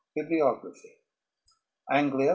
BIBLIOGRAPHY 0.15 0.95
ANGLIA. 1.91 2.29